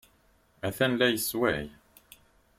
[0.67, 1.63] Atan la yessewway.